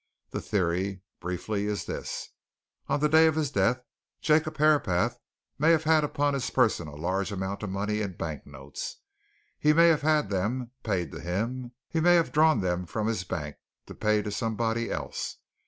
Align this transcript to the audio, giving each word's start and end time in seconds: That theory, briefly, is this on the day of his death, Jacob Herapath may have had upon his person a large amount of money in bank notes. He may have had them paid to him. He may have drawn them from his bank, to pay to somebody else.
That 0.31 0.41
theory, 0.41 1.03
briefly, 1.19 1.67
is 1.67 1.85
this 1.85 2.29
on 2.87 3.01
the 3.01 3.07
day 3.07 3.27
of 3.27 3.35
his 3.35 3.51
death, 3.51 3.83
Jacob 4.19 4.57
Herapath 4.57 5.19
may 5.59 5.69
have 5.69 5.83
had 5.83 6.03
upon 6.03 6.33
his 6.33 6.49
person 6.49 6.87
a 6.87 6.95
large 6.95 7.31
amount 7.31 7.61
of 7.61 7.69
money 7.69 8.01
in 8.01 8.13
bank 8.13 8.47
notes. 8.47 8.97
He 9.59 9.73
may 9.73 9.89
have 9.89 10.01
had 10.01 10.31
them 10.31 10.71
paid 10.81 11.11
to 11.11 11.19
him. 11.19 11.73
He 11.87 11.99
may 11.99 12.15
have 12.15 12.31
drawn 12.31 12.61
them 12.61 12.87
from 12.87 13.05
his 13.05 13.23
bank, 13.23 13.57
to 13.85 13.93
pay 13.93 14.23
to 14.23 14.31
somebody 14.31 14.89
else. 14.89 15.37